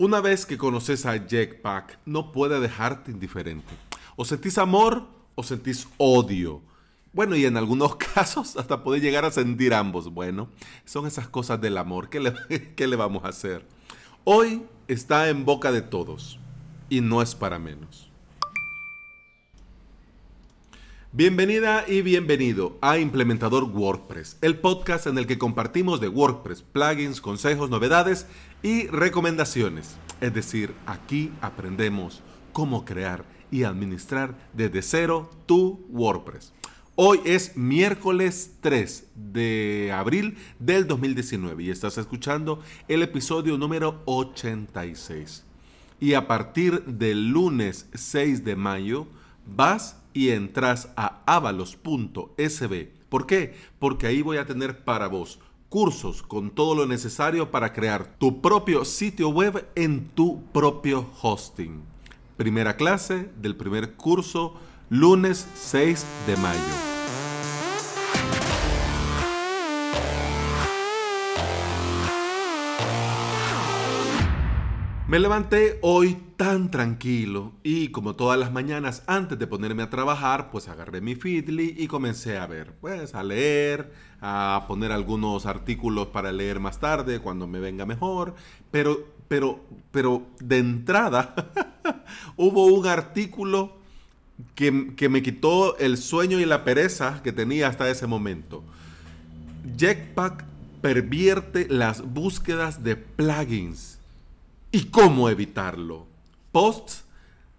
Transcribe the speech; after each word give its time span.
Una 0.00 0.22
vez 0.22 0.46
que 0.46 0.56
conoces 0.56 1.04
a 1.04 1.18
Jetpack, 1.28 1.98
no 2.06 2.32
puede 2.32 2.58
dejarte 2.58 3.10
indiferente. 3.10 3.68
O 4.16 4.24
sentís 4.24 4.56
amor 4.56 5.06
o 5.34 5.42
sentís 5.42 5.86
odio. 5.98 6.62
Bueno, 7.12 7.36
y 7.36 7.44
en 7.44 7.58
algunos 7.58 7.96
casos 8.14 8.56
hasta 8.56 8.82
puede 8.82 9.02
llegar 9.02 9.26
a 9.26 9.30
sentir 9.30 9.74
ambos. 9.74 10.10
Bueno, 10.10 10.48
son 10.86 11.06
esas 11.06 11.28
cosas 11.28 11.60
del 11.60 11.76
amor. 11.76 12.08
¿Qué 12.08 12.18
le, 12.18 12.32
qué 12.76 12.86
le 12.86 12.96
vamos 12.96 13.26
a 13.26 13.28
hacer? 13.28 13.66
Hoy 14.24 14.62
está 14.88 15.28
en 15.28 15.44
boca 15.44 15.70
de 15.70 15.82
todos 15.82 16.40
y 16.88 17.02
no 17.02 17.20
es 17.20 17.34
para 17.34 17.58
menos. 17.58 18.09
Bienvenida 21.12 21.86
y 21.88 22.02
bienvenido 22.02 22.78
a 22.80 22.96
Implementador 22.98 23.64
WordPress, 23.64 24.38
el 24.42 24.60
podcast 24.60 25.08
en 25.08 25.18
el 25.18 25.26
que 25.26 25.38
compartimos 25.38 26.00
de 26.00 26.06
WordPress, 26.06 26.62
plugins, 26.62 27.20
consejos, 27.20 27.68
novedades 27.68 28.28
y 28.62 28.86
recomendaciones. 28.86 29.96
Es 30.20 30.32
decir, 30.32 30.72
aquí 30.86 31.32
aprendemos 31.40 32.22
cómo 32.52 32.84
crear 32.84 33.24
y 33.50 33.64
administrar 33.64 34.38
desde 34.52 34.82
cero 34.82 35.28
tu 35.46 35.84
WordPress. 35.88 36.52
Hoy 36.94 37.18
es 37.24 37.56
miércoles 37.56 38.52
3 38.60 39.08
de 39.16 39.90
abril 39.92 40.38
del 40.60 40.86
2019 40.86 41.64
y 41.64 41.70
estás 41.70 41.98
escuchando 41.98 42.60
el 42.86 43.02
episodio 43.02 43.58
número 43.58 44.00
86. 44.04 45.42
Y 45.98 46.14
a 46.14 46.28
partir 46.28 46.84
del 46.84 47.30
lunes 47.30 47.88
6 47.94 48.44
de 48.44 48.54
mayo 48.54 49.08
vas 49.54 49.96
y 50.12 50.30
entras 50.30 50.90
a 50.96 51.22
avalos.sb. 51.26 52.88
¿Por 53.08 53.26
qué? 53.26 53.54
Porque 53.78 54.06
ahí 54.06 54.22
voy 54.22 54.36
a 54.36 54.46
tener 54.46 54.84
para 54.84 55.08
vos 55.08 55.38
cursos 55.68 56.22
con 56.22 56.50
todo 56.50 56.74
lo 56.74 56.86
necesario 56.86 57.50
para 57.50 57.72
crear 57.72 58.16
tu 58.18 58.40
propio 58.42 58.84
sitio 58.84 59.28
web 59.28 59.68
en 59.76 60.08
tu 60.08 60.42
propio 60.52 61.08
hosting. 61.22 61.82
Primera 62.36 62.76
clase 62.76 63.30
del 63.40 63.56
primer 63.56 63.94
curso, 63.94 64.54
lunes 64.90 65.46
6 65.54 66.04
de 66.26 66.36
mayo. 66.36 66.99
Me 75.10 75.18
levanté 75.18 75.80
hoy 75.82 76.16
tan 76.36 76.70
tranquilo 76.70 77.50
y 77.64 77.88
como 77.88 78.14
todas 78.14 78.38
las 78.38 78.52
mañanas 78.52 79.02
antes 79.08 79.36
de 79.36 79.48
ponerme 79.48 79.82
a 79.82 79.90
trabajar, 79.90 80.52
pues 80.52 80.68
agarré 80.68 81.00
mi 81.00 81.16
Feedly 81.16 81.74
y 81.76 81.88
comencé 81.88 82.38
a 82.38 82.46
ver, 82.46 82.74
pues 82.80 83.16
a 83.16 83.24
leer, 83.24 83.92
a 84.20 84.66
poner 84.68 84.92
algunos 84.92 85.46
artículos 85.46 86.06
para 86.06 86.30
leer 86.30 86.60
más 86.60 86.78
tarde 86.78 87.18
cuando 87.18 87.48
me 87.48 87.58
venga 87.58 87.86
mejor, 87.86 88.36
pero 88.70 89.04
pero 89.26 89.58
pero 89.90 90.28
de 90.38 90.58
entrada 90.58 91.34
hubo 92.36 92.66
un 92.66 92.86
artículo 92.86 93.78
que, 94.54 94.94
que 94.94 95.08
me 95.08 95.22
quitó 95.22 95.76
el 95.78 95.96
sueño 95.96 96.38
y 96.38 96.44
la 96.44 96.62
pereza 96.62 97.20
que 97.24 97.32
tenía 97.32 97.66
hasta 97.66 97.90
ese 97.90 98.06
momento. 98.06 98.62
Jetpack 99.76 100.44
pervierte 100.80 101.66
las 101.68 102.00
búsquedas 102.02 102.84
de 102.84 102.94
plugins 102.94 103.99
¿Y 104.72 104.84
cómo 104.84 105.28
evitarlo? 105.28 106.06
Posts 106.52 107.04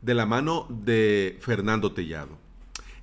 de 0.02 0.14
la 0.14 0.26
mano 0.26 0.66
de 0.70 1.38
Fernando 1.42 1.92
Tellado. 1.92 2.38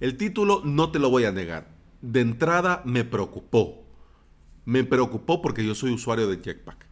El 0.00 0.17
título 0.17 0.62
no 0.65 0.91
te 0.91 0.98
lo 0.98 1.11
voy 1.11 1.27
a 1.27 1.33
negar. 1.33 1.69
De 2.00 2.20
entrada 2.20 2.81
me 2.87 3.05
preocupó. 3.05 3.84
Me 4.65 4.83
preocupó 4.83 5.42
porque 5.42 5.65
yo 5.65 5.75
soy 5.75 5.92
usuario 5.92 6.27
de 6.27 6.39
Jetpack. 6.42 6.87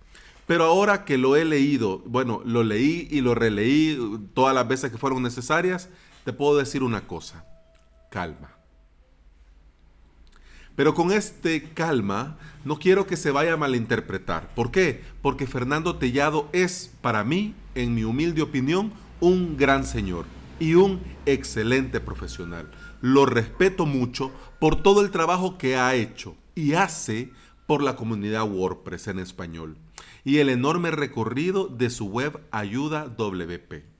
Pero 0.47 0.65
ahora 0.65 1.07
que 1.07 1.17
lo 1.17 1.37
he 1.37 1.47
leído, 1.47 2.03
bueno, 2.05 2.43
lo 2.45 2.63
leí 2.63 3.09
y 3.11 3.23
lo 3.23 3.35
releí 3.35 3.99
todas 4.35 4.55
las 4.55 4.69
veces 4.69 4.93
que 4.93 4.99
fueron 4.99 5.23
necesarias, 5.23 5.89
te 6.25 6.35
puedo 6.35 6.59
decir 6.59 6.83
una 6.83 7.07
cosa. 7.07 7.47
Calma. 8.11 8.56
Pero 10.77 10.95
con 10.95 11.11
este 11.11 11.71
calma, 11.71 12.37
no 12.65 12.79
quiero 12.79 13.07
que 13.07 13.17
se 13.17 13.31
vaya 13.31 13.55
a 13.55 13.57
malinterpretar. 13.57 14.55
¿Por 14.55 14.71
qué? 14.71 15.03
Porque 15.23 15.47
Fernando 15.47 15.97
Tellado 15.97 16.49
es, 16.53 16.93
para 17.01 17.25
mí, 17.25 17.55
en 17.75 17.95
mi 17.95 18.05
humilde 18.05 18.43
opinión, 18.43 18.93
un 19.21 19.57
gran 19.57 19.85
señor 19.85 20.27
y 20.61 20.75
un 20.75 21.01
excelente 21.25 21.99
profesional. 22.01 22.71
Lo 23.01 23.25
respeto 23.25 23.87
mucho 23.87 24.31
por 24.61 24.83
todo 24.83 25.01
el 25.01 25.11
trabajo 25.11 25.59
que 25.59 25.77
ha 25.77 25.95
hecho 25.95 26.37
y 26.55 26.75
hace 26.75 27.33
por 27.67 27.83
la 27.83 27.97
comunidad 27.97 28.49
WordPress 28.49 29.09
en 29.09 29.19
español 29.19 29.77
y 30.25 30.39
el 30.39 30.49
enorme 30.49 30.91
recorrido 30.91 31.69
de 31.69 31.89
su 31.89 32.07
web 32.07 32.41
Ayuda 32.51 33.07
WP. 33.07 33.96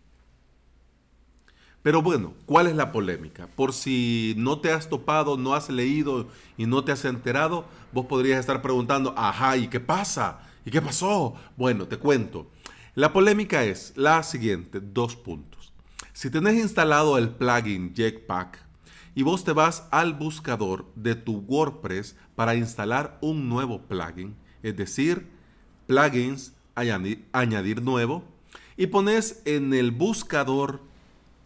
Pero 1.87 2.03
bueno, 2.03 2.35
¿cuál 2.47 2.67
es 2.67 2.75
la 2.75 2.91
polémica? 2.91 3.47
Por 3.47 3.73
si 3.73 4.35
no 4.37 4.59
te 4.59 4.73
has 4.73 4.89
topado, 4.89 5.37
no 5.37 5.55
has 5.55 5.71
leído 5.71 6.27
y 6.57 6.67
no 6.67 6.83
te 6.83 6.91
has 6.91 7.05
enterado, 7.05 7.65
vos 7.93 8.07
podrías 8.07 8.41
estar 8.41 8.61
preguntando, 8.61 9.15
ajá, 9.17 9.57
¿y 9.57 9.69
qué 9.69 9.79
pasa? 9.79 10.41
¿Y 10.65 10.73
qué 10.73 10.83
pasó? 10.83 11.35
Bueno, 11.57 11.87
te 11.87 11.97
cuento. 11.97 12.51
La 12.97 13.13
polémica 13.13 13.63
es 13.63 13.93
la 13.95 14.25
siguiente, 14.25 14.81
dos 14.81 15.15
puntos. 15.15 15.73
Si 16.13 16.29
tenés 16.29 16.57
instalado 16.57 17.19
el 17.19 17.29
plugin 17.29 17.95
Jetpack 17.95 18.59
y 19.15 19.23
vos 19.23 19.45
te 19.45 19.53
vas 19.53 19.87
al 19.93 20.15
buscador 20.15 20.87
de 20.97 21.15
tu 21.15 21.37
WordPress 21.47 22.17
para 22.35 22.57
instalar 22.57 23.17
un 23.21 23.49
nuevo 23.49 23.83
plugin, 23.83 24.35
es 24.65 24.77
decir, 24.77 25.29
plugins, 25.87 26.53
añadir, 26.75 27.29
añadir 27.31 27.81
nuevo, 27.81 28.25
y 28.77 28.89
pones 28.89 29.41
en 29.45 29.73
el 29.73 29.93
buscador 29.93 30.81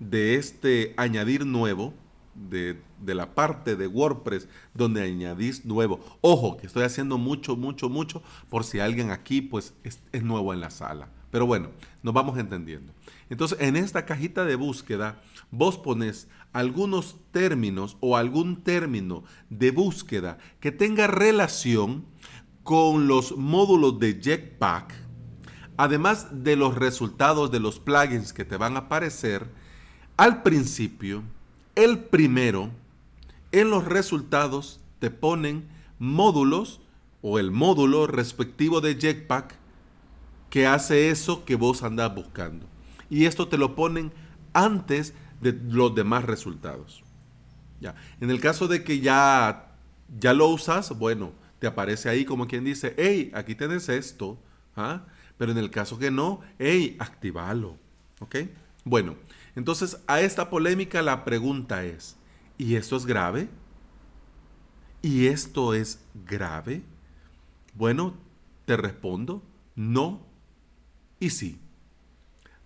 de 0.01 0.35
este 0.35 0.95
añadir 0.97 1.47
nuevo, 1.47 1.95
de, 2.35 2.81
la 3.07 3.35
parte 3.35 3.77
de 3.77 3.87
WordPress 3.87 4.49
donde 4.75 5.03
añadís 5.03 5.65
nuevo. 5.65 6.01
Ojo, 6.21 6.57
que 6.57 6.67
estoy 6.67 6.85
haciendo 6.85 7.19
mucho, 7.19 7.57
mucho, 7.57 7.89
mucho 7.89 8.23
por 8.49 8.65
si 8.65 8.81
alguien 8.81 9.11
aquí 9.11 9.43
pues 9.43 9.75
es, 9.85 10.01
es 10.13 10.23
nuevo 10.23 10.53
en 10.53 10.61
la 10.61 10.71
sala. 10.71 11.09
Pero 11.31 11.47
bueno, 11.47 11.71
nos 12.03 12.15
vamos 12.15 12.39
entendiendo. 12.39 12.93
Entonces, 13.29 13.59
en 13.61 13.77
esta 13.77 14.05
cajita 14.05 14.45
de 14.45 14.57
búsqueda, 14.57 15.23
vos 15.51 15.79
pones 15.79 16.29
algunos 16.53 17.17
términos 17.31 17.97
o 18.01 18.17
algún 18.17 18.63
término 18.65 19.23
de 19.49 19.71
búsqueda 19.71 20.39
que 20.59 20.73
tenga 20.73 21.07
relación 21.07 22.05
con 22.65 23.07
los 23.07 23.37
módulos 23.37 23.99
de 24.01 24.21
Jetpack, 24.21 24.93
además 25.77 26.29
de 26.45 26.57
los 26.57 26.75
resultados 26.75 27.51
de 27.51 27.61
los 27.61 27.79
plugins 27.79 28.33
que 28.33 28.45
te 28.45 28.57
van 28.57 28.77
a 28.77 28.81
aparecer 28.81 29.49
al 30.21 30.43
principio, 30.43 31.23
el 31.77 31.99
primero, 31.99 32.69
en 33.53 33.71
los 33.71 33.87
resultados 33.87 34.79
te 34.99 35.11
ponen 35.11 35.67
módulos 35.99 36.83
o 37.23 37.39
el 37.39 37.51
módulo 37.51 38.07
respectivo 38.07 38.83
de 38.83 38.97
Jetpack 38.97 39.55
que 40.51 40.67
hace 40.67 41.09
eso 41.09 41.47
que 41.47 41.55
vos 41.55 41.83
andás 41.83 42.15
buscando. 42.15 42.67
Y 43.09 43.25
esto 43.25 43.49
te 43.49 43.57
lo 43.57 43.75
ponen 43.75 44.13
antes 44.53 45.15
de 45.41 45.53
los 45.55 45.95
demás 45.95 46.25
resultados. 46.25 47.03
Ya. 47.81 47.95
En 48.21 48.29
el 48.29 48.43
caso 48.43 48.69
de 48.69 48.85
que 48.85 49.01
ya, 49.01 49.73
ya 50.19 50.35
lo 50.35 50.49
usas, 50.49 50.99
bueno, 50.99 51.33
te 51.61 51.67
aparece 51.67 52.11
ahí 52.11 52.27
como 52.27 52.47
quien 52.47 52.63
dice, 52.63 52.95
hey, 52.99 53.31
aquí 53.33 53.55
tenés 53.55 53.89
esto. 53.89 54.39
¿ah? 54.77 55.01
Pero 55.39 55.51
en 55.51 55.57
el 55.57 55.71
caso 55.71 55.99
que 55.99 56.11
no, 56.11 56.43
hey, 56.59 56.99
activalo. 56.99 57.79
¿Ok? 58.19 58.37
Bueno, 58.85 59.17
entonces, 59.57 59.99
a 60.07 60.21
esta 60.21 60.51
polémica 60.51 61.03
la 61.03 61.25
pregunta 61.25 61.85
es, 61.85 62.17
¿y 62.57 62.77
esto 62.77 62.97
es 62.97 63.07
grave? 63.07 63.49
¿Y 65.03 65.27
esto 65.27 65.75
es 65.75 66.01
grave? 66.27 66.83
Bueno, 67.75 68.15
te 68.67 68.77
respondo, 68.77 69.43
no 69.75 70.21
y 71.19 71.31
sí. 71.31 71.59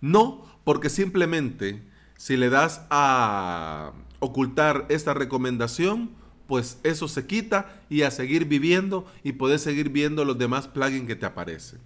No, 0.01 0.45
porque 0.63 0.89
simplemente 0.89 1.81
si 2.17 2.37
le 2.37 2.49
das 2.49 2.85
a 2.89 3.93
ocultar 4.19 4.85
esta 4.89 5.13
recomendación, 5.13 6.11
pues 6.47 6.79
eso 6.83 7.07
se 7.07 7.25
quita 7.25 7.81
y 7.89 8.03
a 8.03 8.11
seguir 8.11 8.45
viviendo 8.45 9.05
y 9.23 9.33
puedes 9.33 9.61
seguir 9.61 9.89
viendo 9.89 10.25
los 10.25 10.37
demás 10.37 10.67
plugins 10.67 11.07
que 11.07 11.15
te 11.15 11.25
aparecen. 11.25 11.79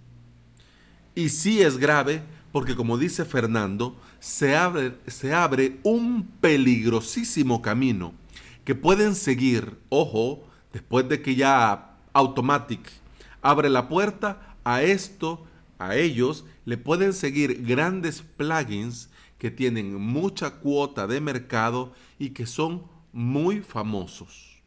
Y 1.14 1.30
sí 1.30 1.62
es 1.62 1.78
grave 1.78 2.22
porque 2.52 2.76
como 2.76 2.98
dice 2.98 3.24
Fernando, 3.24 3.96
se 4.18 4.56
abre, 4.56 4.96
se 5.06 5.32
abre 5.32 5.78
un 5.82 6.26
peligrosísimo 6.40 7.62
camino 7.62 8.12
que 8.64 8.74
pueden 8.74 9.14
seguir, 9.14 9.78
ojo, 9.88 10.44
después 10.72 11.08
de 11.08 11.22
que 11.22 11.34
ya 11.34 11.96
Automatic 12.12 12.80
abre 13.42 13.70
la 13.70 13.88
puerta, 13.88 14.56
a 14.64 14.82
esto, 14.82 15.44
a 15.78 15.96
ellos, 15.96 16.44
le 16.64 16.76
pueden 16.76 17.12
seguir 17.12 17.64
grandes 17.64 18.22
plugins 18.22 19.08
que 19.38 19.50
tienen 19.50 19.94
mucha 19.94 20.56
cuota 20.56 21.06
de 21.06 21.20
mercado 21.20 21.92
y 22.18 22.30
que 22.30 22.46
son 22.46 22.84
muy 23.12 23.60
famosos. 23.60 24.60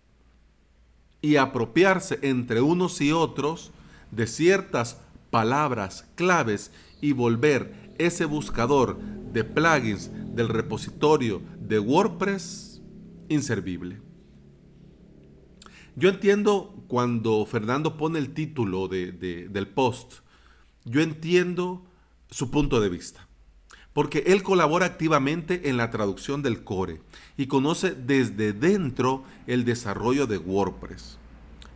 Y 1.22 1.36
apropiarse 1.36 2.20
entre 2.24 2.62
unos 2.62 3.00
y 3.00 3.12
otros 3.12 3.72
de 4.12 4.28
ciertas 4.28 5.00
palabras 5.34 6.08
claves 6.14 6.72
y 7.02 7.12
volver 7.14 7.96
ese 7.98 8.26
buscador 8.26 9.00
de 9.34 9.44
plugins 9.44 10.12
del 10.36 10.48
repositorio 10.48 11.42
de 11.60 11.80
WordPress 11.80 12.84
inservible. 13.30 14.00
Yo 15.96 16.10
entiendo 16.10 16.86
cuando 16.88 17.44
Fernando 17.48 17.98
pone 17.98 18.20
el 18.20 18.36
título 18.36 18.88
del 18.88 19.68
post, 19.74 20.20
yo 20.86 21.02
entiendo 21.02 21.84
su 22.30 22.52
punto 22.52 22.80
de 22.80 22.90
vista, 22.90 23.28
porque 23.92 24.26
él 24.28 24.44
colabora 24.44 24.86
activamente 24.86 25.68
en 25.68 25.78
la 25.78 25.90
traducción 25.90 26.44
del 26.44 26.64
core 26.64 27.02
y 27.38 27.48
conoce 27.48 27.96
desde 27.96 28.54
dentro 28.54 29.24
el 29.48 29.66
desarrollo 29.66 30.28
de 30.28 30.38
WordPress 30.38 31.18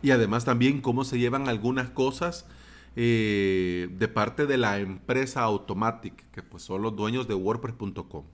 y 0.00 0.12
además 0.12 0.44
también 0.44 0.80
cómo 0.80 1.02
se 1.02 1.18
llevan 1.18 1.48
algunas 1.48 1.90
cosas 1.90 2.46
eh, 3.00 3.90
de 3.96 4.08
parte 4.08 4.44
de 4.46 4.56
la 4.56 4.80
empresa 4.80 5.42
Automatic, 5.42 6.28
que 6.32 6.42
pues 6.42 6.64
son 6.64 6.82
los 6.82 6.96
dueños 6.96 7.28
de 7.28 7.34
WordPress.com. 7.34 8.24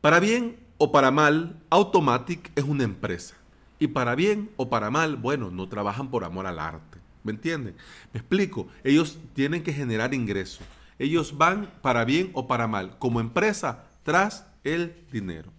Para 0.00 0.20
bien 0.20 0.56
o 0.78 0.90
para 0.90 1.10
mal, 1.10 1.60
Automatic 1.68 2.50
es 2.56 2.64
una 2.64 2.84
empresa. 2.84 3.34
Y 3.78 3.88
para 3.88 4.14
bien 4.14 4.48
o 4.56 4.70
para 4.70 4.88
mal, 4.88 5.16
bueno, 5.16 5.50
no 5.50 5.68
trabajan 5.68 6.08
por 6.08 6.24
amor 6.24 6.46
al 6.46 6.58
arte. 6.58 6.98
¿Me 7.24 7.32
entienden? 7.32 7.74
Me 8.14 8.20
explico. 8.20 8.68
Ellos 8.84 9.18
tienen 9.34 9.62
que 9.62 9.74
generar 9.74 10.14
ingresos. 10.14 10.66
Ellos 10.98 11.36
van 11.36 11.70
para 11.82 12.06
bien 12.06 12.30
o 12.32 12.48
para 12.48 12.68
mal, 12.68 12.98
como 12.98 13.20
empresa, 13.20 13.84
tras 14.02 14.46
el 14.64 14.96
dinero. 15.12 15.52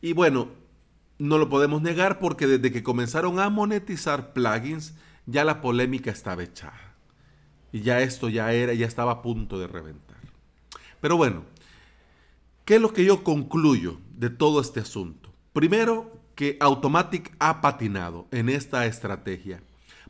Y 0.00 0.12
bueno, 0.12 0.50
no 1.18 1.36
lo 1.36 1.48
podemos 1.48 1.82
negar 1.82 2.20
porque 2.20 2.46
desde 2.46 2.70
que 2.70 2.84
comenzaron 2.84 3.40
a 3.40 3.50
monetizar 3.50 4.32
plugins, 4.32 4.94
ya 5.26 5.42
la 5.42 5.60
polémica 5.60 6.12
estaba 6.12 6.44
echada. 6.44 6.87
Y 7.72 7.80
ya 7.80 8.00
esto 8.00 8.28
ya 8.28 8.52
era, 8.52 8.72
ya 8.74 8.86
estaba 8.86 9.12
a 9.12 9.22
punto 9.22 9.58
de 9.58 9.66
reventar. 9.66 10.16
Pero 11.00 11.16
bueno, 11.16 11.44
¿qué 12.64 12.76
es 12.76 12.80
lo 12.80 12.92
que 12.92 13.04
yo 13.04 13.22
concluyo 13.22 13.98
de 14.16 14.30
todo 14.30 14.60
este 14.60 14.80
asunto? 14.80 15.32
Primero, 15.52 16.18
que 16.34 16.56
Automatic 16.60 17.34
ha 17.40 17.60
patinado 17.60 18.28
en 18.30 18.48
esta 18.48 18.86
estrategia 18.86 19.60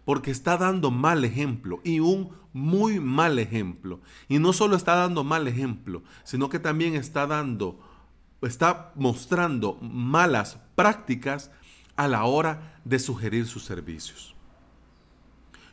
porque 0.05 0.31
está 0.31 0.57
dando 0.57 0.91
mal 0.91 1.25
ejemplo 1.25 1.81
y 1.85 2.01
un 2.01 2.33
muy 2.53 3.01
mal 3.01 3.39
ejemplo. 3.39 4.01
Y 4.29 4.39
no 4.39 4.53
solo 4.53 4.77
está 4.77 4.95
dando 4.95 5.25
mal 5.25 5.49
ejemplo, 5.49 6.03
sino 6.25 6.49
que 6.49 6.59
también 6.59 6.95
está 6.95 7.27
dando, 7.27 7.81
está 8.43 8.93
mostrando 8.95 9.75
malas 9.81 10.59
prácticas 10.75 11.51
a 11.97 12.09
la 12.09 12.25
hora 12.25 12.81
de 12.85 12.99
sugerir 12.99 13.47
sus 13.47 13.65
servicios. 13.65 14.35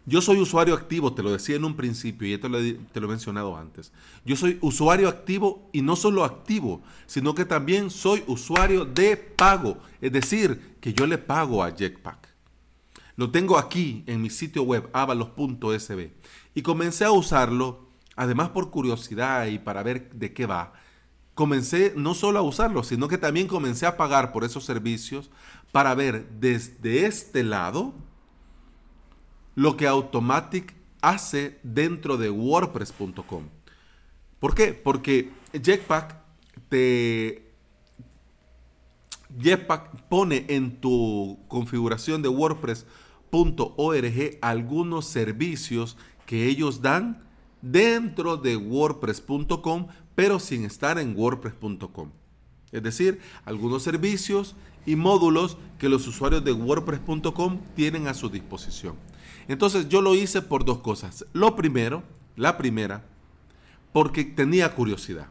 Yo 0.08 0.22
soy 0.22 0.40
usuario 0.40 0.76
activo, 0.76 1.14
te 1.14 1.24
lo 1.24 1.32
decía 1.32 1.56
en 1.56 1.66
un 1.66 1.76
principio 1.76 2.28
y 2.28 2.34
esto 2.34 2.48
te 2.48 3.00
lo 3.00 3.08
he 3.08 3.10
mencionado 3.10 3.58
antes. 3.58 3.92
Yo 4.24 4.36
soy 4.36 4.60
usuario 4.62 5.10
activo 5.10 5.68
y 5.74 5.82
no 5.82 5.96
solo 5.96 6.24
activo, 6.24 6.84
sino 7.08 7.34
que 7.34 7.44
también 7.44 7.90
soy 7.90 8.24
usuario 8.28 8.86
de 8.86 9.18
pago. 9.18 9.80
Es 10.02 10.12
decir, 10.12 10.76
que 10.80 10.94
yo 10.94 11.08
le 11.08 11.18
pago 11.18 11.64
a 11.64 11.76
Jetpack. 11.76 12.36
Lo 13.16 13.32
tengo 13.32 13.58
aquí 13.58 14.04
en 14.06 14.22
mi 14.22 14.30
sitio 14.30 14.62
web 14.62 14.90
avalos.sb 14.94 16.12
y 16.54 16.62
comencé 16.62 17.06
a 17.06 17.12
usarlo, 17.12 17.88
además 18.16 18.50
por 18.50 18.70
curiosidad 18.70 19.48
y 19.48 19.58
para 19.58 19.82
ver 19.82 20.12
de 20.12 20.34
qué 20.34 20.46
va. 20.46 20.74
Comencé 21.34 21.94
no 21.96 22.14
solo 22.14 22.38
a 22.38 22.44
usarlo, 22.44 22.84
sino 22.84 23.08
que 23.08 23.18
también 23.18 23.48
comencé 23.48 23.88
a 23.88 23.98
pagar 23.98 24.32
por 24.32 24.44
esos 24.44 24.66
servicios 24.66 25.32
para 25.72 25.96
ver 25.96 26.30
desde 26.40 27.08
este 27.08 27.44
lado 27.44 27.96
lo 29.56 29.78
que 29.78 29.88
Automatic 29.88 30.76
hace 31.02 31.60
dentro 31.64 32.18
de 32.18 32.30
WordPress.com. 32.30 33.44
¿Por 34.40 34.54
qué? 34.54 34.74
Porque 34.74 35.32
Jetpack 35.54 36.18
te 36.70 37.46
Jetpack 39.40 40.04
pone 40.08 40.46
en 40.50 40.80
tu 40.80 41.40
configuración 41.48 42.22
de 42.22 42.30
WordPress.org 42.30 42.86
algunos 44.42 45.06
servicios 45.06 45.98
que 46.26 46.48
ellos 46.48 46.82
dan 46.82 47.24
dentro 47.62 48.38
de 48.38 48.56
WordPress.com, 48.56 49.88
pero 50.16 50.40
sin 50.40 50.66
estar 50.66 50.98
en 51.00 51.16
WordPress.com. 51.18 52.12
Es 52.72 52.84
decir, 52.84 53.20
algunos 53.46 53.84
servicios 53.84 54.56
y 54.86 54.96
módulos 54.96 55.58
que 55.80 55.90
los 55.90 56.08
usuarios 56.08 56.44
de 56.44 56.52
WordPress.com 56.52 57.60
tienen 57.76 58.08
a 58.08 58.14
su 58.14 58.30
disposición. 58.30 58.96
Entonces 59.48 59.90
yo 59.90 60.02
lo 60.02 60.16
hice 60.16 60.42
por 60.42 60.66
dos 60.66 60.80
cosas. 60.80 61.26
Lo 61.34 61.56
primero, 61.56 62.04
la 62.36 62.58
primera, 62.58 63.04
porque 63.94 64.24
tenía 64.24 64.74
curiosidad, 64.74 65.28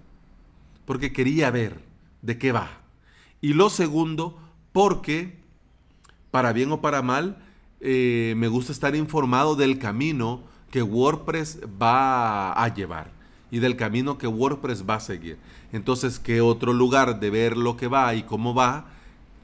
porque 0.87 1.13
quería 1.13 1.51
ver 1.51 1.81
de 2.23 2.39
qué 2.39 2.53
va. 2.53 2.71
Y 3.41 3.53
lo 3.53 3.71
segundo, 3.71 4.39
porque, 4.73 5.39
para 6.31 6.53
bien 6.53 6.73
o 6.73 6.81
para 6.81 7.03
mal, 7.03 7.39
eh, 7.81 8.35
me 8.37 8.49
gusta 8.49 8.73
estar 8.73 8.97
informado 8.97 9.57
del 9.57 9.79
camino 9.79 10.43
que 10.71 10.83
WordPress 10.83 11.61
va 11.81 12.53
a 12.53 12.75
llevar 12.75 13.13
y 13.51 13.59
del 13.59 13.77
camino 13.77 14.19
que 14.19 14.27
WordPress 14.27 14.85
va 14.89 14.97
a 14.97 15.01
seguir. 15.01 15.39
Entonces, 15.73 16.19
¿qué 16.19 16.41
otro 16.41 16.73
lugar 16.73 17.21
de 17.21 17.31
ver 17.31 17.57
lo 17.57 17.77
que 17.77 17.87
va 17.87 18.15
y 18.15 18.23
cómo 18.23 18.55
va 18.55 18.87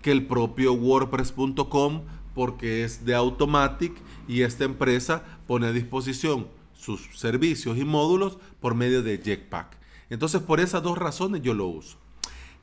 que 0.02 0.11
el 0.11 0.26
propio 0.26 0.72
WordPress.com 0.72 2.00
porque 2.40 2.84
es 2.84 3.04
de 3.04 3.14
Automatic 3.14 3.92
y 4.26 4.40
esta 4.40 4.64
empresa 4.64 5.22
pone 5.46 5.66
a 5.66 5.72
disposición 5.72 6.48
sus 6.72 7.02
servicios 7.14 7.76
y 7.76 7.84
módulos 7.84 8.38
por 8.60 8.75
medio 8.75 9.02
de 9.02 9.19
Jetpack. 9.19 9.76
Entonces 10.08 10.40
por 10.40 10.58
esas 10.58 10.82
dos 10.82 10.96
razones 10.96 11.42
yo 11.42 11.52
lo 11.52 11.66
uso. 11.66 11.98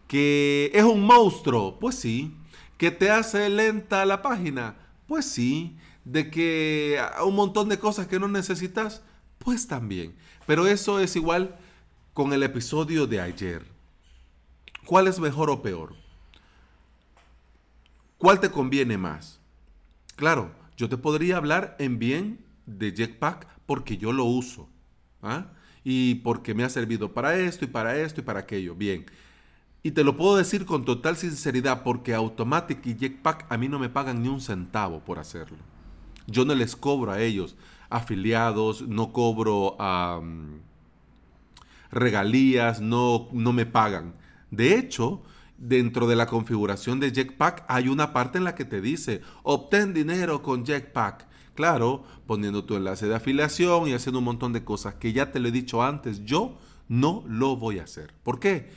¿Que 0.07 0.71
es 0.74 0.83
un 0.83 1.01
monstruo? 1.01 1.77
Pues 1.79 1.94
sí. 1.94 2.33
¿Que 2.79 2.89
te 2.89 3.12
hace 3.12 3.50
lenta 3.50 4.03
la 4.07 4.24
página? 4.24 4.77
Pues 5.06 5.25
sí. 5.25 5.77
¿De 6.03 6.31
que 6.31 7.00
un 7.23 7.35
montón 7.35 7.69
de 7.69 7.77
cosas 7.77 8.07
que 8.07 8.19
no 8.19 8.27
necesitas? 8.27 9.03
Pues 9.38 9.68
también. 9.68 10.15
Pero 10.47 10.65
eso 10.65 11.00
es 11.00 11.15
igual 11.15 11.56
con 12.15 12.33
el 12.33 12.41
episodio 12.41 13.06
de 13.06 13.21
ayer. 13.21 13.63
¿Cuál 14.88 15.07
es 15.07 15.19
mejor 15.19 15.51
o 15.51 15.62
peor? 15.62 15.94
¿Cuál 18.18 18.39
te 18.39 18.50
conviene 18.50 18.97
más? 18.97 19.37
Claro, 20.18 20.50
yo 20.75 20.90
te 20.90 20.98
podría 20.98 21.38
hablar 21.38 21.75
en 21.78 22.00
bien 22.00 22.44
de 22.66 22.92
Jetpack 22.92 23.48
porque 23.68 23.98
yo 23.98 24.12
lo 24.12 24.25
uso. 24.25 24.68
¿ah? 25.22 25.46
Y 25.84 26.16
porque 26.16 26.56
me 26.56 26.64
ha 26.64 26.69
servido 26.69 27.14
para 27.14 27.38
esto 27.38 27.66
y 27.66 27.68
para 27.68 27.96
esto 27.96 28.22
y 28.22 28.24
para 28.24 28.40
aquello. 28.40 28.74
Bien. 28.76 29.06
Y 29.83 29.92
te 29.92 30.04
lo 30.04 30.18
puedo 30.18 30.36
decir 30.36 30.66
con 30.66 30.86
total 30.86 31.18
sinceridad 31.18 31.83
porque 31.83 32.16
Automatic 32.16 32.86
y 32.88 32.95
Jetpack 32.97 33.45
a 33.47 33.57
mí 33.57 33.69
no 33.69 33.78
me 33.78 33.90
pagan 33.90 34.24
ni 34.24 34.28
un 34.28 34.42
centavo 34.42 35.02
por 35.02 35.19
hacerlo. 35.19 35.59
Yo 36.26 36.45
no 36.45 36.56
les 36.56 36.76
cobro 36.76 37.12
a 37.12 37.21
ellos 37.21 37.56
afiliados, 37.90 38.81
no 38.81 39.14
cobro 39.14 39.78
regalías, 41.92 42.81
no, 42.81 43.30
no 43.31 43.54
me 43.54 43.68
pagan. 43.68 44.14
De 44.50 44.78
hecho, 44.80 45.21
dentro 45.57 46.07
de 46.07 46.16
la 46.16 46.28
configuración 46.28 46.99
de 46.99 47.11
Jetpack 47.11 47.66
hay 47.68 47.90
una 47.90 48.14
parte 48.14 48.37
en 48.37 48.44
la 48.44 48.56
que 48.56 48.66
te 48.66 48.81
dice, 48.81 49.21
obtén 49.44 49.94
dinero 49.94 50.42
con 50.42 50.66
Jetpack. 50.66 51.28
Claro, 51.56 52.04
poniendo 52.28 52.66
tu 52.66 52.76
enlace 52.76 53.07
de 53.07 53.16
afiliación 53.16 53.87
y 53.87 53.94
haciendo 53.94 54.19
un 54.19 54.26
montón 54.26 54.54
de 54.54 54.64
cosas 54.64 54.95
que 54.95 55.11
ya 55.11 55.31
te 55.31 55.40
lo 55.40 55.47
he 55.47 55.52
dicho 55.52 55.81
antes, 55.81 56.23
yo 56.23 56.57
no 56.87 57.23
lo 57.28 57.56
voy 57.56 57.80
a 57.80 57.83
hacer. 57.83 58.14
¿Por 58.23 58.40
qué? 58.40 58.69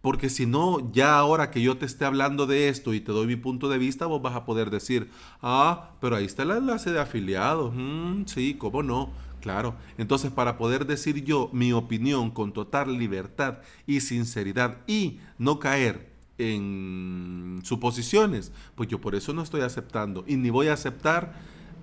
Porque 0.00 0.28
si 0.28 0.44
no, 0.44 0.92
ya 0.92 1.16
ahora 1.16 1.50
que 1.50 1.62
yo 1.62 1.78
te 1.78 1.86
esté 1.86 2.04
hablando 2.04 2.46
de 2.46 2.68
esto 2.68 2.92
y 2.92 3.00
te 3.00 3.12
doy 3.12 3.26
mi 3.26 3.36
punto 3.36 3.68
de 3.68 3.78
vista, 3.78 4.06
vos 4.06 4.20
vas 4.20 4.34
a 4.34 4.44
poder 4.44 4.70
decir, 4.70 5.10
ah, 5.40 5.92
pero 6.00 6.16
ahí 6.16 6.24
está 6.24 6.42
el 6.42 6.50
enlace 6.50 6.92
de 6.92 7.00
afiliados. 7.00 7.72
Mm, 7.74 8.24
sí, 8.26 8.54
¿cómo 8.54 8.82
no? 8.82 9.12
Claro. 9.40 9.76
Entonces, 9.96 10.30
para 10.30 10.58
poder 10.58 10.86
decir 10.86 11.24
yo 11.24 11.48
mi 11.52 11.72
opinión 11.72 12.30
con 12.30 12.52
total 12.52 12.98
libertad 12.98 13.58
y 13.86 14.00
sinceridad 14.00 14.78
y 14.86 15.20
no 15.38 15.58
caer 15.58 16.13
en 16.38 17.60
suposiciones, 17.62 18.52
pues 18.74 18.88
yo 18.88 19.00
por 19.00 19.14
eso 19.14 19.32
no 19.32 19.42
estoy 19.42 19.60
aceptando 19.62 20.24
y 20.26 20.36
ni 20.36 20.50
voy 20.50 20.68
a 20.68 20.72
aceptar 20.74 21.34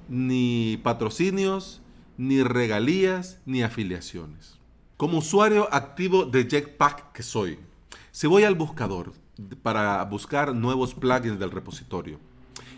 ni 0.10 0.79
patrocinios, 0.84 1.81
ni 2.17 2.43
regalías, 2.43 3.39
ni 3.46 3.63
afiliaciones. 3.63 4.60
Como 4.98 5.20
usuario 5.20 5.74
activo 5.74 6.25
de 6.25 6.48
Jetpack 6.48 7.12
que 7.13 7.24
soy, 7.24 7.58
si 8.12 8.27
voy 8.27 8.43
al 8.43 8.55
buscador 8.55 9.13
para 9.63 10.03
buscar 10.03 10.53
nuevos 10.53 10.93
plugins 10.93 11.39
del 11.39 11.51
repositorio, 11.51 12.20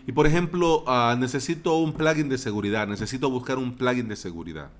y 0.06 0.12
por 0.12 0.26
ejemplo, 0.26 0.84
ah, 0.86 1.16
necesito 1.18 1.76
un 1.78 1.92
plugin 1.92 2.28
de 2.28 2.38
seguridad, 2.38 2.86
necesito 2.86 3.30
buscar 3.30 3.58
un 3.58 3.74
plugin 3.74 4.08
de 4.08 4.16
seguridad. 4.16 4.70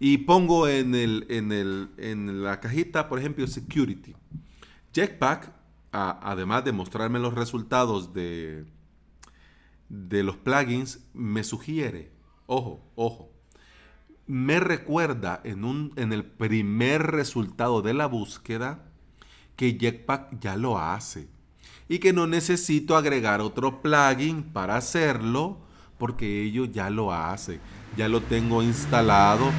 Y 0.00 0.18
pongo 0.18 0.66
en, 0.66 0.94
el, 0.94 1.26
en, 1.28 1.52
el, 1.52 1.90
en 1.98 2.42
la 2.42 2.58
cajita, 2.58 3.08
por 3.08 3.18
ejemplo, 3.18 3.46
Security. 3.46 4.14
Jetpack 4.92 5.52
además 5.92 6.64
de 6.64 6.72
mostrarme 6.72 7.18
los 7.18 7.34
resultados 7.34 8.12
de, 8.12 8.64
de 9.88 10.22
los 10.22 10.36
plugins, 10.36 11.00
me 11.12 11.44
sugiere, 11.44 12.10
ojo, 12.46 12.82
ojo, 12.94 13.30
me 14.26 14.60
recuerda 14.60 15.40
en, 15.44 15.64
un, 15.64 15.92
en 15.96 16.12
el 16.12 16.24
primer 16.24 17.02
resultado 17.02 17.82
de 17.82 17.92
la 17.94 18.06
búsqueda 18.06 18.84
que 19.56 19.76
Jetpack 19.78 20.40
ya 20.40 20.56
lo 20.56 20.78
hace 20.78 21.28
y 21.88 21.98
que 21.98 22.12
no 22.12 22.26
necesito 22.26 22.96
agregar 22.96 23.40
otro 23.40 23.82
plugin 23.82 24.42
para 24.42 24.76
hacerlo 24.76 25.58
porque 25.98 26.42
ello 26.42 26.64
ya 26.64 26.90
lo 26.90 27.12
hace. 27.12 27.60
Ya 27.96 28.08
lo 28.08 28.22
tengo 28.22 28.62
instalado 28.62 29.50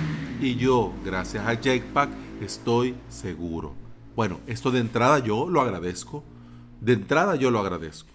y 0.41 0.55
yo, 0.55 0.91
gracias 1.05 1.47
a 1.47 1.55
Jetpack, 1.55 2.09
estoy 2.41 2.95
seguro. 3.07 3.82
Bueno, 4.15 4.39
esto 4.47 4.71
de 4.71 4.79
entrada 4.79 5.19
yo 5.19 5.49
lo 5.49 5.61
agradezco. 5.61 6.23
De 6.81 6.93
entrada 6.93 7.35
yo 7.35 7.51
lo 7.51 7.59
agradezco. 7.59 8.09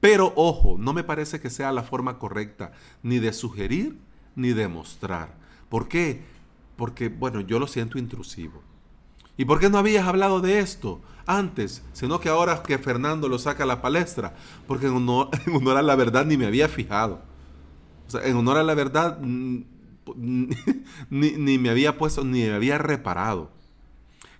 Pero 0.00 0.32
ojo, 0.36 0.76
no 0.78 0.92
me 0.92 1.04
parece 1.04 1.40
que 1.40 1.50
sea 1.50 1.72
la 1.72 1.82
forma 1.82 2.18
correcta 2.18 2.72
ni 3.02 3.18
de 3.18 3.32
sugerir 3.32 3.98
ni 4.36 4.50
de 4.52 4.68
mostrar. 4.68 5.34
¿Por 5.68 5.88
qué? 5.88 6.22
Porque, 6.76 7.08
bueno, 7.08 7.40
yo 7.40 7.58
lo 7.58 7.66
siento 7.66 7.98
intrusivo. 7.98 8.62
¿Y 9.36 9.44
por 9.44 9.58
qué 9.58 9.70
no 9.70 9.78
habías 9.78 10.06
hablado 10.06 10.40
de 10.40 10.60
esto 10.60 11.00
antes? 11.26 11.82
Sino 11.92 12.20
que 12.20 12.28
ahora 12.28 12.62
que 12.62 12.78
Fernando 12.78 13.28
lo 13.28 13.38
saca 13.38 13.64
a 13.64 13.66
la 13.66 13.82
palestra. 13.82 14.34
Porque 14.66 14.86
en 14.86 14.94
honor, 14.94 15.30
a 15.76 15.82
la 15.82 15.96
verdad 15.96 16.24
ni 16.24 16.36
me 16.36 16.46
había 16.46 16.68
fijado. 16.68 17.22
O 18.06 18.10
sea, 18.10 18.24
en 18.24 18.36
honor 18.36 18.58
a 18.58 18.62
la 18.62 18.74
verdad 18.74 19.18
ni, 20.16 20.46
ni 21.10 21.58
me 21.58 21.70
había 21.70 21.98
puesto, 21.98 22.24
ni 22.24 22.42
me 22.42 22.52
había 22.52 22.78
reparado. 22.78 23.57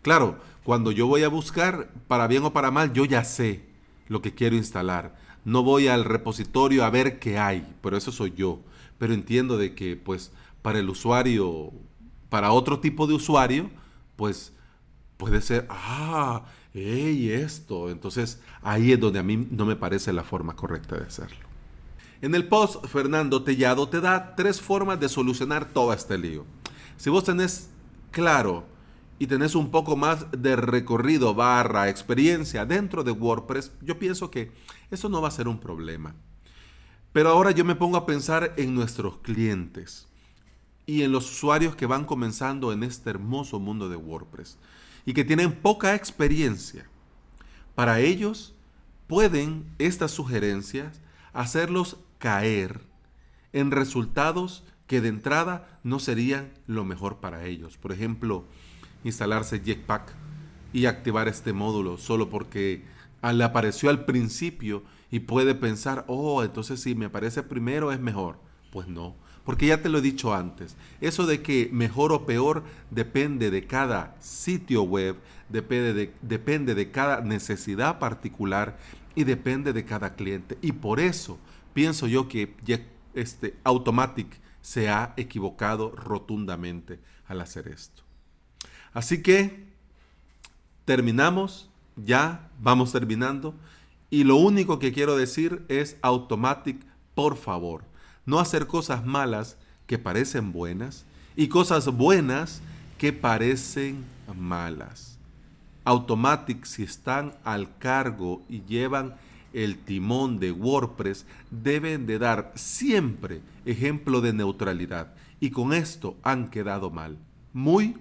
Claro, 0.03 0.39
cuando 0.65 0.93
yo 0.93 1.07
voy 1.07 1.23
a 1.23 1.29
buscar, 1.29 1.91
para 2.07 2.27
bien 2.27 2.45
o 2.45 2.53
para 2.53 2.71
mal, 2.71 2.93
yo 2.93 3.05
ya 3.05 3.25
sé 3.25 3.63
lo 4.09 4.23
que 4.23 4.35
quiero 4.35 4.57
instalar. 4.57 5.17
No 5.45 5.63
voy 5.63 5.89
al 5.89 6.05
repositorio 6.05 6.85
a 6.85 6.91
ver 6.91 7.19
qué 7.19 7.39
hay, 7.39 7.67
pero 7.81 7.97
eso 7.97 8.13
soy 8.13 8.35
yo. 8.37 8.61
Pero 8.99 9.15
entiendo 9.15 9.57
de 9.57 9.75
que, 9.75 9.97
pues, 9.97 10.33
para 10.63 10.79
el 10.79 10.91
usuario, 10.91 11.73
para 12.29 12.53
otro 12.53 12.81
tipo 12.81 13.07
de 13.07 13.15
usuario, 13.15 13.71
pues 14.17 14.53
puede 15.17 15.41
ser, 15.41 15.67
ah, 15.71 16.45
hey, 16.75 17.31
esto. 17.31 17.91
Entonces 17.91 18.41
ahí 18.63 18.93
es 18.93 19.01
donde 19.01 19.19
a 19.19 19.23
mí 19.23 19.49
no 19.51 19.65
me 19.65 19.77
parece 19.77 20.13
la 20.13 20.25
forma 20.25 20.57
correcta 20.57 20.97
de 20.97 21.07
hacerlo. 21.07 21.47
En 22.21 22.35
el 22.35 22.49
post, 22.49 22.85
Fernando 22.87 23.45
Tellado 23.45 23.89
te 23.89 24.01
da 24.01 24.35
tres 24.35 24.61
formas 24.61 24.99
de 24.99 25.09
solucionar 25.09 25.67
todo 25.67 25.93
este 25.93 26.19
lío. 26.19 26.45
Si 26.97 27.11
vos 27.11 27.25
tenés 27.25 27.71
claro 28.11 28.65
y 29.19 29.27
tenés 29.27 29.55
un 29.55 29.71
poco 29.71 29.97
más 29.97 30.27
de 30.31 30.57
recorrido 30.57 31.35
barra 31.35 31.89
experiencia 31.89 32.65
dentro 32.65 33.05
de 33.05 33.11
WordPress, 33.11 33.73
yo 33.83 33.99
pienso 33.99 34.31
que 34.31 34.53
eso 34.91 35.09
no 35.09 35.21
va 35.21 35.29
a 35.29 35.33
ser 35.33 35.49
un 35.49 35.59
problema. 35.59 36.15
Pero 37.13 37.31
ahora 37.31 37.51
yo 37.51 37.65
me 37.65 37.75
pongo 37.75 37.97
a 37.97 38.07
pensar 38.07 38.55
en 38.57 38.75
nuestros 38.75 39.19
clientes 39.19 40.07
y 40.87 41.03
en 41.03 41.13
los 41.13 41.31
usuarios 41.31 41.75
que 41.75 41.87
van 41.87 42.05
comenzando 42.05 42.73
en 42.73 42.83
este 42.83 43.11
hermoso 43.11 43.59
mundo 43.59 43.89
de 43.89 43.97
WordPress 43.97 44.59
y 45.05 45.15
que 45.15 45.25
tienen 45.25 45.53
poca 45.53 45.95
experiencia. 45.95 46.89
Para 47.75 48.01
ellos 48.01 48.55
pueden 49.07 49.67
estas 49.79 50.13
sugerencias 50.13 51.01
hacerlos 51.33 51.97
caer 52.19 52.83
en 53.53 53.71
resultados 53.71 54.65
que 54.87 55.01
de 55.01 55.09
entrada 55.09 55.81
no 55.83 55.99
serían 55.99 56.53
lo 56.67 56.85
mejor 56.85 57.19
para 57.19 57.45
ellos. 57.45 57.77
Por 57.77 57.93
ejemplo, 57.93 58.45
instalarse 59.05 59.61
Jetpack 59.61 60.13
y 60.73 60.87
activar 60.87 61.29
este 61.29 61.53
módulo 61.53 61.99
solo 61.99 62.29
porque 62.29 62.85
le 63.23 63.45
apareció 63.45 63.91
al 63.91 64.05
principio 64.05 64.83
y 65.11 65.21
puede 65.21 65.55
pensar, 65.55 66.05
oh, 66.09 66.43
entonces 66.43 66.81
si 66.81 66.95
me 66.95 67.07
aparece 67.07 67.43
primero 67.43 67.93
es 67.93 68.01
mejor. 68.01 68.39
Pues 68.71 68.87
no, 68.87 69.17
porque 69.45 69.67
ya 69.67 69.81
te 69.81 69.89
lo 69.89 69.99
he 69.99 70.03
dicho 70.03 70.35
antes, 70.35 70.77
eso 71.01 71.27
de 71.27 71.41
que 71.41 71.71
mejor 71.73 72.13
o 72.13 72.27
peor 72.27 72.65
depende 72.91 73.51
de 73.51 73.67
cada 73.67 74.15
sitio 74.21 74.83
web, 74.83 75.17
depende 75.49 75.95
de, 75.95 76.15
depende 76.21 76.75
de 76.75 76.91
cada 76.91 77.23
necesidad 77.23 77.99
particular 77.99 78.79
y 79.15 79.25
depende 79.25 79.73
de 79.73 79.87
cada 79.87 80.15
cliente. 80.17 80.59
Y 80.61 80.73
por 80.73 81.01
eso 81.01 81.39
pienso 81.73 82.07
yo 82.07 82.29
que 82.29 82.55
este 83.15 83.57
Automatic 83.65 84.39
se 84.61 84.91
ha 84.91 85.15
equivocado 85.17 85.93
rotundamente 85.93 87.01
al 87.27 87.41
hacer 87.41 87.69
esto. 87.69 88.08
Así 88.93 89.23
que 89.23 89.67
terminamos, 90.85 91.69
ya 91.97 92.49
vamos 92.61 92.93
terminando. 92.93 93.55
Y 94.11 94.25
lo 94.25 94.37
único 94.37 94.79
que 94.79 94.93
quiero 94.93 95.17
decir 95.17 95.65
es 95.69 95.97
Automatic, 96.03 96.79
por 97.15 97.37
favor 97.37 97.85
no 98.29 98.41
hacer 98.41 98.67
cosas 98.67 99.07
malas 99.07 99.57
que 99.87 99.99
parecen 99.99 100.53
buenas 100.53 101.07
y 101.35 101.49
cosas 101.49 101.87
buenas 101.87 102.61
que 102.99 103.11
parecen 103.15 104.05
malas. 104.37 105.17
Automatic, 105.85 106.67
si 106.67 106.83
están 106.83 107.33
al 107.43 107.79
cargo 107.79 108.43
y 108.47 108.61
llevan 108.69 109.15
el 109.55 109.79
timón 109.79 110.39
de 110.41 110.53
WordPress, 110.53 111.25
deben 111.51 112.07
de 112.07 112.19
dar 112.19 112.53
siempre 112.55 113.41
ejemplo 113.65 114.21
de 114.21 114.35
neutralidad. 114.35 115.15
Y 115.41 115.49
con 115.49 115.73
esto 115.73 116.15
han 116.23 116.51
quedado 116.51 116.91
mal. 116.91 117.17
Muy, 117.55 117.97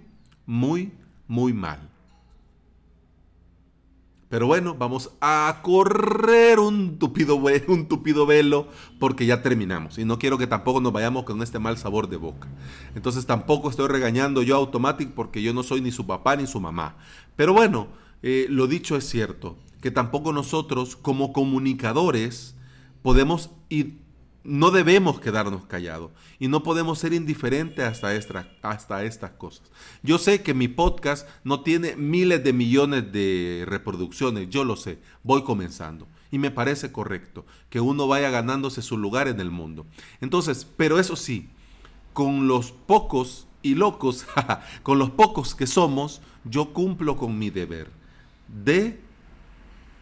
muy, 0.48 0.92
muy 1.28 1.54
mal. 1.54 1.88
Pero 4.30 4.46
bueno, 4.46 4.76
vamos 4.76 5.12
a 5.22 5.60
correr 5.62 6.60
un 6.60 7.00
tupido, 7.00 7.36
un 7.68 7.88
tupido 7.88 8.26
velo 8.26 8.68
porque 9.00 9.26
ya 9.26 9.42
terminamos. 9.42 9.98
Y 9.98 10.06
no 10.06 10.20
quiero 10.20 10.38
que 10.38 10.48
tampoco 10.48 10.82
nos 10.82 10.92
vayamos 10.92 11.24
con 11.24 11.42
este 11.42 11.60
mal 11.60 11.78
sabor 11.78 12.10
de 12.10 12.18
boca. 12.18 12.50
Entonces 12.94 13.26
tampoco 13.26 13.70
estoy 13.70 13.88
regañando 13.88 14.44
yo 14.44 14.56
a 14.56 14.60
Automatic 14.60 15.12
porque 15.12 15.42
yo 15.42 15.54
no 15.54 15.64
soy 15.64 15.80
ni 15.82 15.92
su 15.92 16.06
papá 16.06 16.36
ni 16.36 16.46
su 16.46 16.60
mamá. 16.60 16.98
Pero 17.38 17.54
bueno, 17.54 17.88
eh, 18.22 18.48
lo 18.50 18.68
dicho 18.68 18.98
es 18.98 19.08
cierto, 19.08 19.56
que 19.82 19.92
tampoco 19.92 20.34
nosotros 20.34 20.98
como 20.98 21.32
comunicadores 21.32 22.56
podemos 23.04 23.52
ir 23.70 24.07
no 24.44 24.72
debemos 24.72 25.20
quedarnos 25.20 25.66
callados 25.66 26.12
y 26.40 26.48
no 26.48 26.64
podemos 26.64 27.00
ser 27.00 27.14
indiferentes 27.14 27.86
hasta, 27.86 28.48
hasta 28.62 29.04
estas 29.04 29.32
cosas. 29.32 29.70
Yo 30.04 30.18
sé 30.18 30.42
que 30.42 30.54
mi 30.54 30.68
podcast 30.68 31.28
no 31.44 31.62
tiene 31.62 31.96
miles 31.96 32.44
de 32.44 32.54
millones 32.54 33.12
de 33.12 33.66
reproducciones, 33.68 34.50
yo 34.50 34.64
lo 34.64 34.76
sé, 34.76 35.00
voy 35.24 35.44
comenzando 35.44 36.08
y 36.32 36.40
me 36.40 36.52
parece 36.52 36.92
correcto 36.92 37.46
que 37.70 37.80
uno 37.80 38.08
vaya 38.08 38.30
ganándose 38.30 38.82
su 38.82 38.98
lugar 38.98 39.28
en 39.28 39.40
el 39.40 39.52
mundo. 39.52 39.86
Entonces, 40.22 40.66
pero 40.78 41.00
eso 41.00 41.16
sí, 41.16 41.50
con 42.14 42.48
los 42.48 42.72
pocos 42.72 43.48
y 43.62 43.76
locos, 43.76 44.26
con 44.84 45.00
los 45.00 45.10
pocos 45.12 45.56
que 45.56 45.68
somos, 45.68 46.22
yo 46.46 46.74
cumplo 46.74 47.18
con 47.18 47.38
mi 47.38 47.50
deber 47.50 47.90
de 48.48 49.00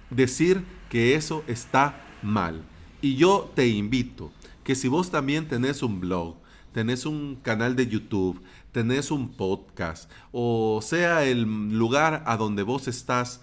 decir 0.09 0.63
que 0.89 1.15
eso 1.15 1.43
está 1.47 2.05
mal 2.21 2.63
y 3.05 3.17
yo 3.17 3.51
te 3.53 3.67
invito 3.67 4.31
que 4.63 4.73
si 4.73 4.87
vos 4.87 5.11
también 5.11 5.47
tenés 5.47 5.83
un 5.83 5.99
blog, 5.99 6.37
tenés 6.73 7.05
un 7.05 7.35
canal 7.35 7.75
de 7.75 7.85
YouTube, 7.85 8.41
tenés 8.71 9.11
un 9.11 9.29
podcast, 9.29 10.09
o 10.31 10.79
sea 10.81 11.23
el 11.23 11.43
lugar 11.77 12.23
a 12.25 12.35
donde 12.35 12.63
vos 12.63 12.87
estás 12.87 13.41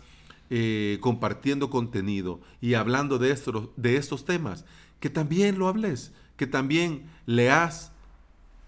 eh, 0.50 0.98
compartiendo 1.00 1.70
contenido 1.70 2.40
y 2.60 2.74
hablando 2.74 3.20
de, 3.20 3.38
de 3.76 3.96
estos 3.96 4.24
temas, 4.24 4.64
que 4.98 5.10
también 5.10 5.60
lo 5.60 5.68
hables, 5.68 6.10
que 6.36 6.48
también 6.48 7.04
leas, 7.26 7.92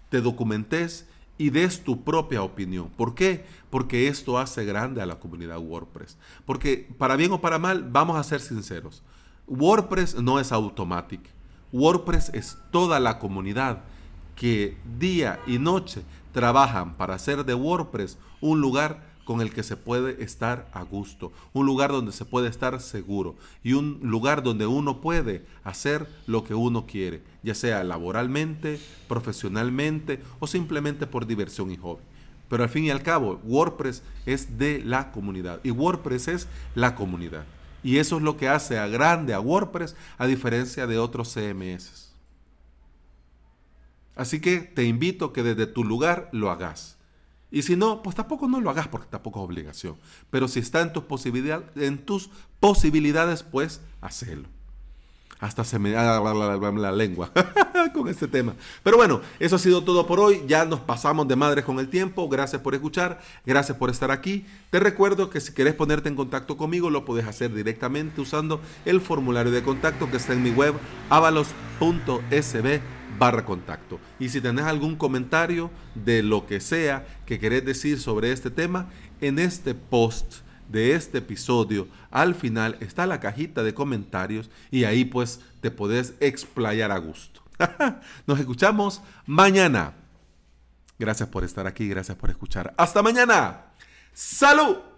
te 0.07 0.21
documentes 0.21 1.09
y 1.37 1.49
des 1.49 1.83
tu 1.83 2.05
propia 2.05 2.41
opinión. 2.41 2.89
¿Por 2.95 3.15
qué? 3.15 3.43
Porque 3.69 4.07
esto 4.07 4.37
hace 4.37 4.63
grande 4.63 5.01
a 5.01 5.05
la 5.05 5.19
comunidad 5.19 5.59
WordPress. 5.59 6.17
Porque 6.45 6.87
para 6.97 7.17
bien 7.17 7.33
o 7.33 7.41
para 7.41 7.59
mal, 7.59 7.83
vamos 7.83 8.15
a 8.15 8.23
ser 8.23 8.39
sinceros. 8.39 9.03
WordPress 9.47 10.15
no 10.15 10.39
es 10.39 10.51
automático. 10.51 11.29
WordPress 11.71 12.29
es 12.33 12.57
toda 12.71 12.99
la 12.99 13.19
comunidad 13.19 13.83
que 14.35 14.77
día 14.97 15.39
y 15.45 15.59
noche 15.59 16.03
trabajan 16.31 16.95
para 16.95 17.15
hacer 17.15 17.45
de 17.45 17.53
WordPress 17.53 18.17
un 18.41 18.59
lugar 18.59 19.15
con 19.23 19.41
el 19.41 19.51
que 19.51 19.63
se 19.63 19.75
puede 19.75 20.23
estar 20.23 20.69
a 20.71 20.83
gusto, 20.83 21.31
un 21.51 21.65
lugar 21.65 21.91
donde 21.91 22.11
se 22.11 22.25
puede 22.25 22.47
estar 22.47 22.79
seguro 22.79 23.35
y 23.63 23.73
un 23.73 23.99
lugar 24.03 24.43
donde 24.43 24.67
uno 24.67 25.01
puede 25.01 25.45
hacer 25.63 26.07
lo 26.27 26.43
que 26.43 26.53
uno 26.53 26.85
quiere, 26.85 27.23
ya 27.41 27.55
sea 27.55 27.83
laboralmente, 27.83 28.79
profesionalmente 29.07 30.21
o 30.39 30.47
simplemente 30.47 31.07
por 31.07 31.25
diversión 31.25 31.71
y 31.71 31.77
hobby. 31.77 32.01
Pero 32.49 32.63
al 32.63 32.69
fin 32.69 32.85
y 32.85 32.91
al 32.91 33.01
cabo, 33.01 33.39
WordPress 33.43 34.03
es 34.25 34.57
de 34.57 34.81
la 34.85 35.11
comunidad 35.11 35.59
y 35.63 35.71
WordPress 35.71 36.27
es 36.27 36.47
la 36.75 36.95
comunidad. 36.95 37.45
Y 37.85 37.99
eso 37.99 38.17
es 38.17 38.23
lo 38.23 38.35
que 38.35 38.49
hace 38.49 38.79
a 38.79 38.87
grande 38.87 39.35
a 39.35 39.39
WordPress 39.39 39.95
a 40.17 40.25
diferencia 40.25 40.87
de 40.87 40.97
otros 40.97 41.31
CMS. 41.31 42.11
Así 44.15 44.41
que 44.41 44.57
te 44.57 44.85
invito 44.85 45.31
que 45.31 45.43
desde 45.43 45.67
tu 45.67 45.83
lugar 45.83 46.27
lo 46.31 46.49
hagas. 46.49 46.97
Y 47.51 47.61
si 47.61 47.75
no, 47.75 48.01
pues 48.01 48.15
tampoco 48.15 48.47
no 48.47 48.59
lo 48.59 48.71
hagas 48.71 48.87
porque 48.87 49.05
tampoco 49.07 49.39
es 49.39 49.45
obligación. 49.45 49.97
Pero 50.31 50.47
si 50.47 50.61
está 50.61 50.81
en 50.81 50.93
tus, 50.93 52.31
posibilidades, 52.59 53.43
pues 53.43 53.81
hacelo. 54.01 54.49
Hasta 55.45 55.63
se 55.63 55.77
me 55.77 55.91
la, 55.91 56.91
lengua 56.91 57.31
con 57.93 58.07
este 58.07 58.27
tema. 58.27 58.55
Pero 58.83 58.97
bueno, 58.97 59.21
eso 59.39 59.55
ha 59.55 59.59
sido 59.59 59.83
todo 59.83 60.07
por 60.07 60.19
hoy. 60.19 60.41
Ya 60.47 60.65
nos 60.65 60.79
pasamos 60.79 61.27
de 61.27 61.35
madres 61.35 61.63
con 61.63 61.79
el 61.79 61.87
tiempo. 61.87 62.27
Gracias 62.27 62.61
por 62.61 62.73
escuchar. 62.73 63.21
Gracias 63.45 63.77
por 63.77 63.91
estar 63.91 64.09
aquí. 64.09 64.45
Te 64.71 64.79
recuerdo 64.79 65.29
que 65.29 65.39
si 65.39 65.53
quieres 65.53 65.75
ponerte 65.75 66.09
en 66.09 66.15
contacto 66.15 66.57
conmigo, 66.57 66.89
lo 66.89 67.05
puedes 67.05 67.27
hacer 67.27 67.53
directamente 67.53 68.21
usando 68.21 68.59
el 68.85 69.01
formulario 69.01 69.51
de 69.51 69.61
contacto 69.61 70.09
que 70.09 70.17
está 70.17 70.33
en 70.33 70.41
mi 70.41 70.49
web 70.49 70.73
avalos.sb 71.09 72.81
barra 73.19 73.45
contacto. 73.45 73.99
Y 74.19 74.29
si 74.29 74.41
tenés 74.41 74.65
algún 74.65 74.95
comentario 74.95 75.69
de 75.93 76.23
lo 76.23 76.47
que 76.47 76.59
sea 76.59 77.05
que 77.25 77.39
querés 77.39 77.63
decir 77.63 77.99
sobre 77.99 78.31
este 78.31 78.49
tema, 78.49 78.89
en 79.21 79.37
este 79.37 79.75
post 79.75 80.44
de 80.69 80.95
este 80.95 81.19
episodio, 81.19 81.87
al 82.11 82.35
final 82.35 82.77
está 82.79 83.05
la 83.05 83.19
cajita 83.19 83.63
de 83.63 83.73
comentarios 83.73 84.49
y 84.71 84.83
ahí 84.83 85.05
pues 85.05 85.41
te 85.61 85.71
podés 85.71 86.13
explayar 86.19 86.91
a 86.91 86.97
gusto. 86.97 87.41
Nos 88.27 88.39
escuchamos 88.39 89.01
mañana. 89.25 89.93
Gracias 90.97 91.29
por 91.29 91.43
estar 91.43 91.67
aquí, 91.67 91.87
gracias 91.87 92.17
por 92.17 92.29
escuchar. 92.29 92.73
Hasta 92.77 93.01
mañana. 93.01 93.65
Salud. 94.13 94.94